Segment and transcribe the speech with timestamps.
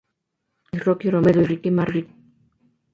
[0.71, 2.07] Perkins, Rocky Romero y Ricky Marvin.